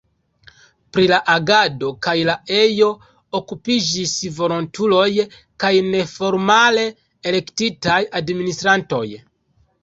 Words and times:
Pri 0.95 1.03
la 1.09 1.17
agado 1.33 1.89
kaj 2.05 2.15
la 2.29 2.35
ejo 2.61 2.87
okupiĝis 3.39 4.13
volontuloj 4.39 5.05
kaj 5.65 5.71
neformale 5.91 6.87
elektitaj 7.35 8.01
administrantoj. 8.23 9.05